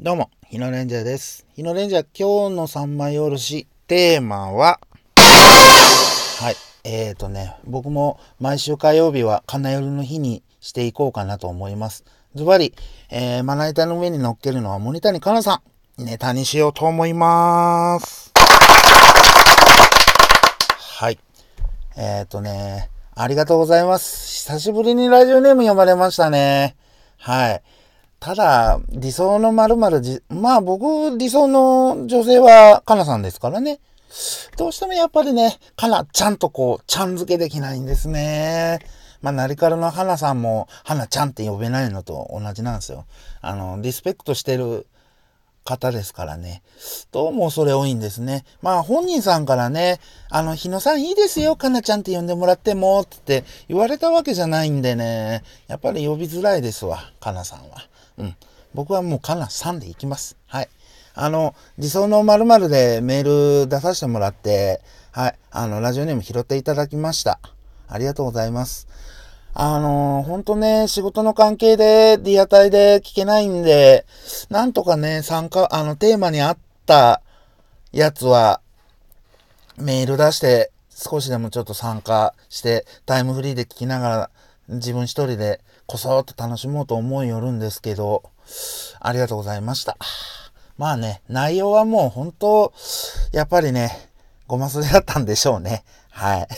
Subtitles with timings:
[0.00, 1.44] どうも、日野レンジャーです。
[1.56, 4.78] 日野レンジャー、今日の三枚おろし、テーマは、
[5.16, 12.04] はい、えーとね、僕も毎週火曜日は金夜の日にしていこうかなと思います。
[12.36, 12.74] ズバリ、
[13.10, 15.62] えー、まな板の上に乗っけるのは森谷香奈さ
[15.98, 18.32] ん、ネタにしようと思います。
[20.76, 21.18] はい。
[21.96, 24.44] えーとね、ありがとうございます。
[24.44, 26.76] 久しぶりにラジオネーム読まれましたね。
[27.16, 27.62] はい。
[28.20, 33.78] ただ、理想の〇〇じ、まあ僕、理想の女性は、かなさんですからね。
[34.56, 38.80] どうしてもやっぱりね、かな、ちゃんとこう、ちゃん付けできないんですね。
[39.22, 43.04] まあ、なりからの花さんも、花ちゃんって呼べないのと同じなんですよ。
[43.40, 44.86] あの、リスペクトしてる
[45.64, 46.62] 方ですからね。
[47.12, 48.44] どうもそれ多いんですね。
[48.62, 57.86] まあ本人さんからね、あの、日野さんいいですよ、かなちゃんって呼んでもらっても、って言われたわけじゃないんでね、やっぱり呼びづらいですわ、かなさんは。
[58.18, 58.36] うん。
[58.74, 60.36] 僕はもうかなさんで行きます。
[60.46, 60.68] はい。
[61.14, 64.80] あの、理想の〇〇でメール出させてもらって、
[65.10, 65.34] はい。
[65.50, 67.40] あの、ラジオネーム拾っていただきました。
[67.88, 68.86] ありがとうございます。
[69.54, 74.06] あのー、ほんとね、仕事の関係でリアタイで聞けないんで、
[74.50, 77.22] なんとかね、参加、あの、テーマに合った
[77.90, 78.60] やつは、
[79.76, 84.30] メール出して、少しでもちょっと参加して、タイムフリーで聞きながら、
[84.68, 88.22] 自分一人でこそっと楽しもうと思いよるんですけど、
[89.00, 89.96] ありがとうございました。
[90.76, 92.72] まあね、内容はもう本当、
[93.32, 93.90] やっぱりね、
[94.46, 95.84] ごますれだったんでしょうね。
[96.10, 96.48] はい。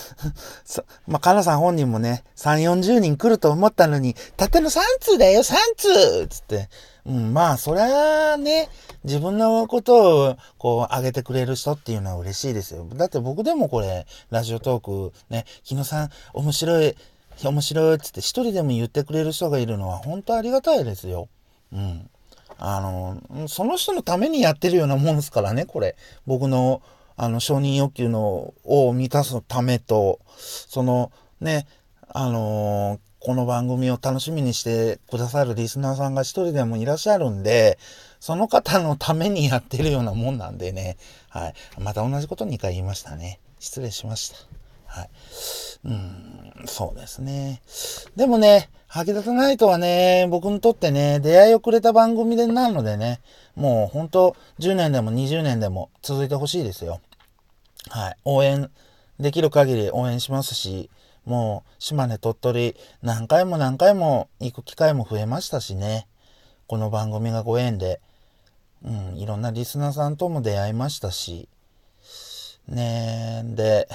[1.06, 6.68] まあ、かなさん本人もね、3、40人来ると思ったのに、たったの3通だよ、3通つって。
[7.04, 8.68] うん、まあ、そりゃね、
[9.04, 12.86] 自分のことを、こう、上げてくれる人っていうのは嬉しいですよ。
[12.94, 16.96] だって僕でもこれ、ラジオトーク、ね、日野さん、面白い、
[17.44, 21.28] 面白いっつって一人でも言ってくれる人がいるのは本当ありがたいですよ。
[21.72, 22.08] うん。
[22.58, 25.96] あの、その人のためにやってるようなもんですからね、これ。
[26.26, 26.80] 僕の、
[27.16, 31.66] あの、承認欲求の、を満たすためと、その、ね、
[32.08, 37.76] あのこの番組を楽しみにしてくださるリスナーさんが一人でもいらっしゃるんで、
[38.20, 40.96] その方のためにやってるようなもんなんでね。
[41.28, 41.54] はい。
[41.80, 43.40] また同じこと2回言いましたね。
[43.58, 44.65] 失礼しました。
[44.96, 45.10] はい。
[45.84, 47.60] うん、そうですね。
[48.16, 53.20] でもね、吐き出さないとはね、僕にとってね、出会いをくれた番組でなのでね、
[53.56, 57.00] もう本当10年でも20年でも続いてほしいですよ。
[57.90, 58.16] はい。
[58.24, 58.70] 応援
[59.20, 60.88] できる限り応援しますし、
[61.26, 66.06] もう島根、鳥取、何回も何回も行く機会も増えましたしね。
[66.66, 68.00] この番組がご縁で、
[68.82, 71.50] うん、いろんなリスナーさんとも出会いましたし、
[72.68, 73.88] ねで、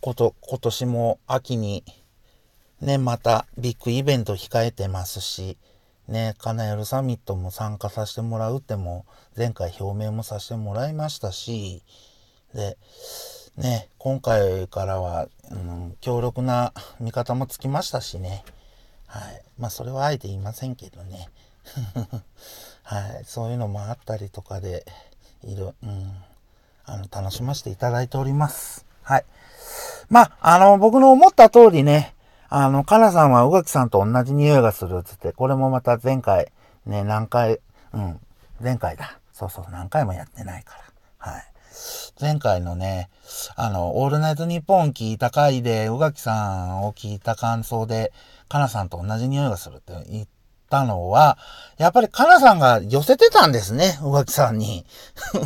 [0.00, 1.84] こと、今年も秋に、
[2.80, 5.56] ね、またビッグイベント控えてますし、
[6.08, 9.06] ね、カナエルサミットも参加させてもらうっても、
[9.36, 11.82] 前回表明もさせてもらいましたし、
[12.54, 12.76] で、
[13.56, 18.44] ね、今回からは、うん、強力な味方もつきましたしね。
[19.06, 19.42] はい。
[19.58, 21.28] まあ、それはあえて言いませんけどね。
[22.84, 23.24] はい。
[23.24, 24.84] そういうのもあったりとかで、
[25.44, 26.12] いる、うん、
[26.84, 28.85] あの、楽しませていただいております。
[29.06, 29.24] はい。
[30.10, 32.14] まあ、あの、僕の思った通りね、
[32.48, 36.50] あの、かなさんは宇垣さんと同じ匂いがするっつって、これもまた前回、
[36.86, 37.60] ね、何回、
[37.92, 38.20] うん、
[38.60, 39.20] 前回だ。
[39.32, 40.76] そうそう、何回もやってないか
[41.20, 41.32] ら。
[41.32, 41.44] はい。
[42.20, 43.08] 前回のね、
[43.54, 48.12] あの、オールナイトニッポン聞いた回で、宇垣さんを聞いた感想で、
[48.48, 50.26] かなさんと同じ匂いがするって言っ
[50.68, 51.38] たのは、
[51.78, 54.84] やっぱりかなさんが寄せてたんですね、宇垣さんに。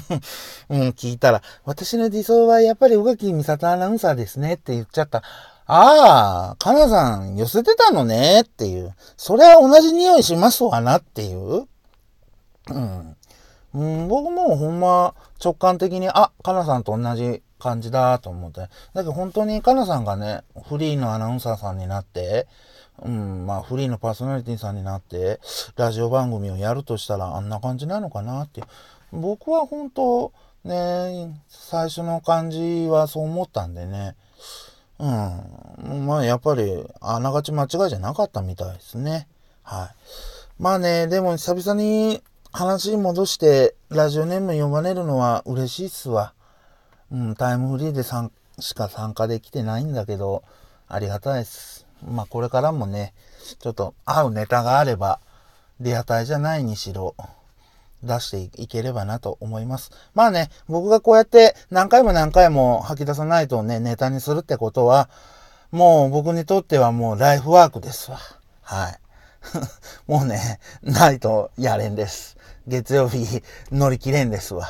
[0.69, 5.22] うん、聞いたら、私の理想はやっぱり宇垣美里アナウンサーですねって言っちゃった。
[5.66, 8.94] ああ、かなさん寄せてたのねっていう。
[9.16, 11.69] それは同じ匂いしますわなっていう。
[12.70, 13.16] うん。
[13.72, 18.60] うん、僕もほんま直感的に、あ、かなさんと同じ感じだと思って。
[18.60, 22.48] だけど本当にかなさんがね、フリーのアナウンサーさんになって、
[23.03, 25.41] うん、まあフリーのパーソナリティさんになって、
[25.76, 28.62] ラジオ番組をやるとしたらあんな感じなのかなって。
[29.12, 30.33] 僕は本当
[30.65, 34.15] ね、最初の感じはそう思ったんでね。
[34.98, 36.07] うん。
[36.07, 39.27] まあやっぱり、あながち間違いじゃなかったみたいですね。
[39.62, 39.89] はい。
[40.62, 42.22] まあね、でも久々に
[42.53, 46.34] 話戻してラジオネーム読まれるのは嬉しいっすわ。
[47.12, 50.42] うん、タイムフリーで参しか参加できてないんだけど、
[50.89, 51.86] ありがたいです。
[52.07, 53.15] まあこれからもね、
[53.59, 55.21] ちょっと合うネタがあれば、
[55.80, 57.15] リアタイじゃないにしろ、
[58.03, 59.91] 出していければなと思います。
[60.15, 65.10] まあね、僕がこうやって何回も何回も吐き出さないとね、ネタにするってことは、
[65.71, 68.18] もう僕にとってはもうライフワークですわ。
[68.62, 69.01] はい。
[70.07, 72.36] もうね、ないとやれんです。
[72.66, 73.42] 月曜日
[73.72, 74.66] 乗り切れんですわ。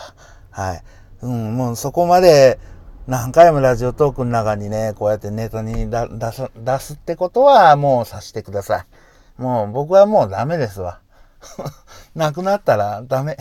[0.51, 0.83] はい。
[1.23, 2.59] うん、もうそこまで
[3.07, 6.51] 何回もラジオトークの中にね、こうやってネタに出す、
[6.87, 8.87] すってことはもうさしてくださ
[9.39, 9.43] い。
[9.43, 11.01] もう僕はもうダメですわ。
[12.15, 13.37] なくなったらダメ。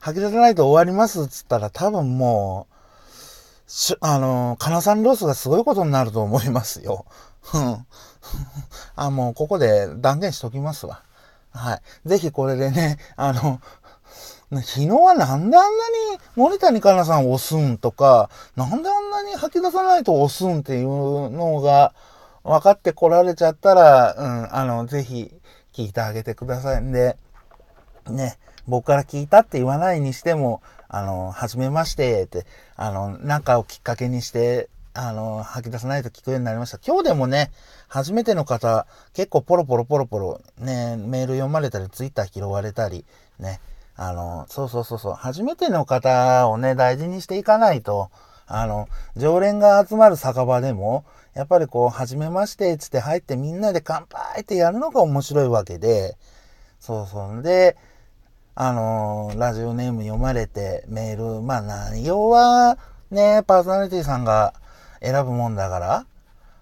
[0.00, 7.06] 吐き出さないと終わりますっつったら多分もう、あの、カナさんロスがすごいことになると思いますよ。
[7.54, 7.86] うん
[8.94, 11.02] あ、もうここで断言しときますわ。
[11.50, 11.74] は
[12.04, 12.08] い。
[12.08, 13.60] ぜひこれでね、あの、
[14.60, 15.68] 昨日はなんであんな
[16.12, 21.94] に森谷香奈さん押すんとか、なんであんなに吐き出さないと押すんっていうのが
[22.44, 25.32] 分かってこられちゃったら、うん、あの、ぜひ
[25.72, 26.82] 聞いてあげてください。
[26.82, 27.16] んで、
[28.10, 32.44] ね、僕から聞いたって言わないにしても、あの、はじめましてって、
[32.76, 36.78] あの、なんかをきっかけにして、あの、吐き出さないと聞くようになりました。
[36.86, 37.50] 今日でもね、
[37.88, 43.06] 初めての方、結構ポロポロポロポロ、ね、メール読まれたり、ツイッター拾われたり、
[43.38, 43.60] ね、
[43.96, 48.10] あの、そうそうそうそう、初めての方をね、大事にしていかないと、
[48.46, 51.04] あの、常連が集まる酒場でも、
[51.34, 56.16] やっぱりこう、はじめましてっ、つって入ってみんなで乾杯ってやるのが面白いわけで、
[56.78, 57.42] そうそう。
[57.42, 57.76] で、
[58.54, 62.76] あのラジオネーム読まれて、メール、まあ内容は、
[63.10, 64.52] ね、パーソナリティさんが
[65.00, 66.06] 選ぶもんだから、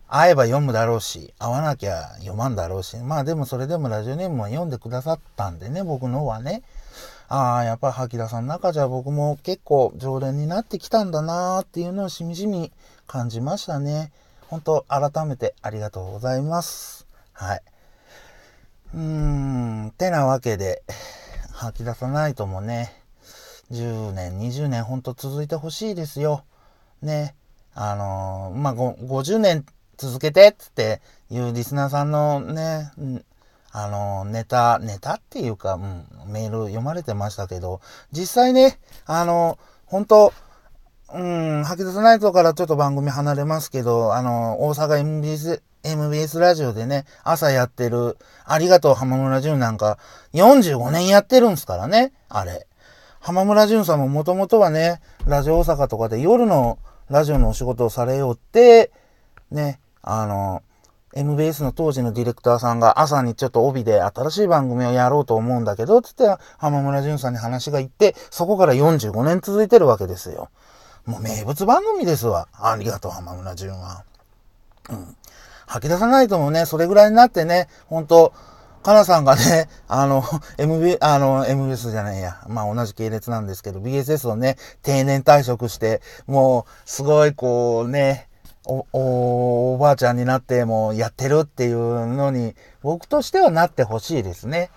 [0.06, 6.62] 会えば読むだろうし、会わなきゃ読まんだろうし、まあでもそれでもラジオネームは読んでくださったんでね、僕のはね。
[7.32, 12.72] ああ、やっぱ吐田さんの中じゃ僕も結構常連になってきたんだなーっていうのをしみじみ
[13.06, 14.10] 感じましたね。
[14.48, 17.06] 本当改めてありがとうございます。
[17.32, 17.62] はい。
[18.94, 20.82] うーん、てなわけで、
[21.52, 23.00] 吐き出さないともね、
[23.70, 26.42] 10年、20年ほんと続いてほしいですよ。
[27.00, 27.36] ね。
[27.74, 29.64] あのー、まあ、50年
[29.98, 31.00] 続けてって
[31.30, 32.90] いうリスナーさんのね、
[33.72, 37.80] あの、ネタ、ネタっていうか、うん、メール読まれてましたけど、
[38.12, 40.32] 実際ね、あの、本当
[41.12, 49.98] うん、吐き出さないとからちょっと番組離れますけど、あの、大阪 MBS、MBS ラジオでね、朝やってる、ありがとう浜村淳なんか、
[50.34, 52.66] 45年やってるんすからね、あれ。
[53.18, 56.78] 浜村淳さんももともとはね、ラジオ大阪とかで夜の
[57.08, 58.92] ラジオのお仕事をされよって、
[59.50, 60.62] ね、あの、
[61.14, 66.24] MBS の当時のディレクターさんが朝にちょっと帯で新しい番組をやろうと思うんだけど、つって
[66.58, 70.50] 浜村淳さんに話が行って、そこから45年続いてるわけですよ。
[71.06, 72.46] もう名物番組ですわ。
[72.52, 74.04] ありがとう、浜村淳は。
[74.88, 75.16] うん。
[75.66, 78.32] 吐き出さないともね、それぐらいになってね、本当
[78.82, 80.22] かなさんがね、 あの、
[80.58, 82.40] MB、あの、MBS じゃないや。
[82.48, 88.29] まあ同じ系列なんですけど、BSS をね、定年退職して、もう、すごいこうね、
[88.70, 94.70] お、お、おばあちゃんになってもやってるっていうのに、僕としてはなってほしいですね。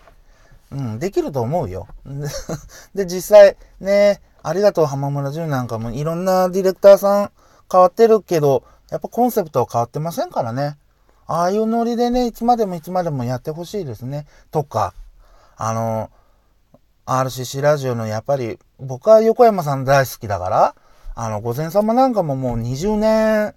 [0.72, 1.88] うん、できると思うよ。
[2.96, 7.32] で、実際、ね、ありがとう浜村淳なんかもいろんなディレクターさん
[7.72, 10.78] 変わってるけど、やっぱコンセプトは変わってませんからね。
[11.28, 14.26] ああいうノリでね、いつまでもいつまでもやってほしいですね。
[14.50, 14.96] とか、
[15.56, 16.10] あの、
[17.06, 20.76] RCC ラジオのやっぱり、僕は横山さん大好きだから、
[21.16, 23.56] あの、午前様なんかももう20年、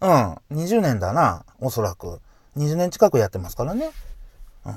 [0.00, 2.20] うん、20年だな、おそらく。
[2.56, 3.90] 20年近くやってますからね。
[4.64, 4.74] うん。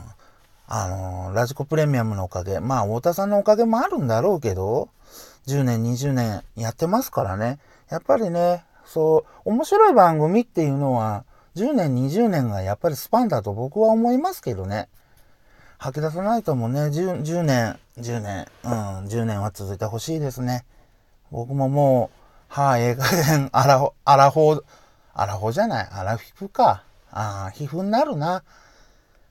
[0.68, 4.90] あのラジコプレミアムのおかげ、まあ、太田さんのおかげもあるんだろうけど、
[5.48, 7.60] 10年、20年やってますからね。
[7.90, 14.90] やっぱりね、そう、面白い番組っていうのは、10年、20年がやっぱりスパンだと僕は思いますけどね。
[15.78, 18.72] 吐き出さないともね、10, 10年、10年、うん、
[19.06, 20.66] 10年は続いてほしいですね。
[21.30, 24.64] 僕ももう、はあ、ええ加減、あらほ、あらほ、
[25.14, 26.84] あらほじゃない、あら皮膚か。
[27.12, 28.44] ああ、皮膚になるな。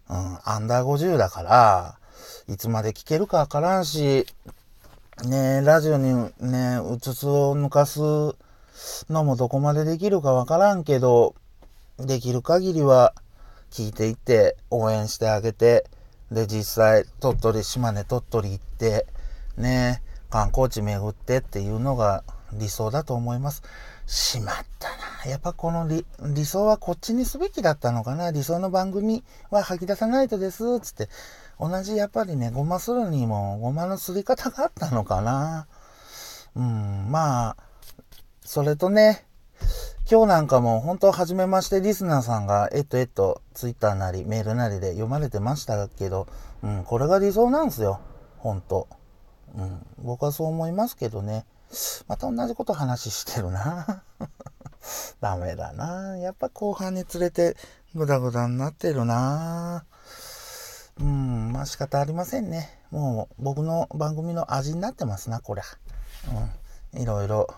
[0.08, 1.98] うん、アンダー50だから、
[2.48, 4.26] いつまで聞けるかわからんし、
[5.24, 8.00] ねラジオにね、うつつを抜かす
[9.10, 11.34] のもどこまでできるかわからんけど、
[11.98, 13.14] できる限りは
[13.70, 15.84] 聞いていって応援してあげて、
[16.30, 19.06] で、実際、鳥取、島根、鳥取行って、
[19.56, 23.62] ね、観光地巡ってっていうのが理想だと思います。
[24.06, 24.88] しまった
[25.24, 25.30] な。
[25.30, 26.04] やっぱこの理
[26.34, 28.30] 理想はこっちにすべきだったのかな。
[28.30, 30.80] 理想の番組は吐き出さないとです。
[30.80, 31.08] つって。
[31.60, 35.66] 同じやっぱりね、ごまするにもごまのすり方があったのかな。
[36.56, 37.56] うん、まあ、
[38.44, 39.24] それとね、
[40.10, 46.26] 今日なんかも本当初めましてリスナーさんがえっとえっとツイッターなりメールなりで読まれてましたけど、
[46.62, 48.00] うん、これが理想なんですよ。
[48.38, 48.88] 本当
[49.54, 51.44] うん、僕はそう思いますけどね。
[52.06, 54.02] また同じこと話してるな。
[55.20, 56.16] ダメだな。
[56.18, 57.56] やっぱ後半に連れて
[57.94, 59.84] グダグダになってるな。
[61.00, 62.78] うん、まあ仕方ありませんね。
[62.90, 65.64] もう僕の番組の味になってますな、こりゃ。
[66.94, 67.48] うん、いろいろ。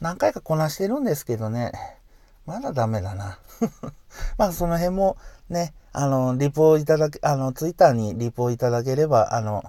[0.00, 1.72] 何回かこなしてるんですけどね。
[2.46, 3.38] まだダメだな。
[4.38, 5.16] まあその辺も
[5.48, 9.64] ね、あの、リポをいただけ、あの、ツイッターにリポをいただければ、あの、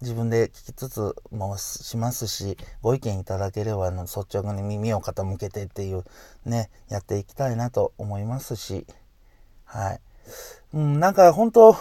[0.00, 6.04] 自分で聞きつつもしますし、ご意見いただければ、あの、率直に耳を傾けてっていう、
[6.44, 8.86] ね、やっていきたいなと思いますし、
[9.64, 10.00] はい。
[10.74, 11.76] うん、なんか本当、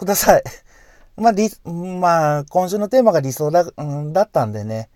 [0.00, 0.42] ください。
[1.16, 4.88] まあ、理、まあ、今週のテーマが理想だ、うん、だったんでね、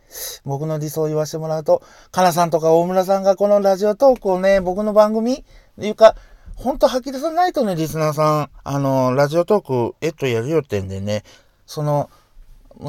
[0.45, 5.45] 僕の理想を言わせてもらうと、かなさんとか大村さんがこのラジオトークをね、僕の番組、
[5.79, 6.17] いうか、
[6.57, 11.25] ほんと吐き出さないとね、リスナーさん、あの、ラジオトーク、えっとやるよってんでね、
[11.67, 12.09] その、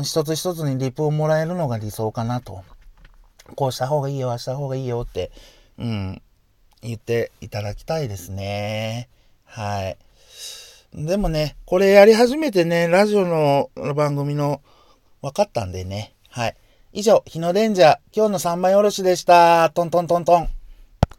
[0.04, 2.64] 一つ一つにリプをもらえるのが理想かなと。
[3.56, 5.32] こうした方がいいよ、ああした方がいいよって、
[5.78, 6.22] うん、
[6.82, 9.10] 言っていただきたいですね。
[9.44, 9.98] はい。
[10.94, 14.62] でもね、これやり始めてね、ラジオの番組の
[15.22, 16.14] 分かったんでね。
[16.30, 16.56] はい。
[16.94, 19.70] 以上、日のレンジャー、今日の三枚おろしでした。
[19.72, 20.55] トントントントン。